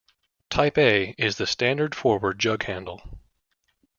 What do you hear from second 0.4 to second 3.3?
"Type A" is the standard forward jughandle.